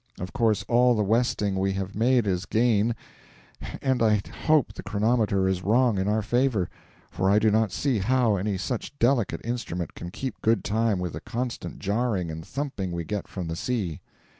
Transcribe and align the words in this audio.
Of 0.19 0.33
course 0.33 0.65
all 0.67 0.95
the 0.95 1.03
westing 1.03 1.53
we 1.59 1.73
have 1.73 1.93
made 1.93 2.25
is 2.25 2.47
gain, 2.47 2.95
and 3.83 4.01
I 4.01 4.19
hope 4.47 4.73
the 4.73 4.81
chronometer 4.81 5.47
is 5.47 5.61
wrong 5.61 5.99
in 5.99 6.07
our 6.07 6.23
favour, 6.23 6.71
for 7.11 7.29
I 7.29 7.37
do 7.37 7.51
not 7.51 7.71
see 7.71 7.99
how 7.99 8.35
any 8.35 8.57
such 8.57 8.97
delicate 8.97 9.41
instrument 9.45 9.93
can 9.93 10.09
keep 10.09 10.41
good 10.41 10.63
time 10.63 10.97
with 10.97 11.13
the 11.13 11.21
constant 11.21 11.77
jarring 11.77 12.31
and 12.31 12.43
thumping 12.43 12.91
we 12.91 13.03
get 13.03 13.27
from 13.27 13.47
the 13.47 13.55
sea. 13.55 14.01